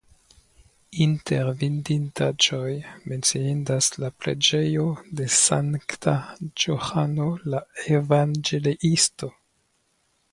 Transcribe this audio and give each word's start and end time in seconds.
Inter 1.03 1.49
vidindaĵoj 1.57 2.71
menciindas 3.11 3.89
la 4.03 4.09
preĝejo 4.23 4.85
de 5.19 5.27
Sankta 5.35 6.15
Johano 6.65 7.29
la 7.55 7.61
Evangeliisto. 7.99 9.31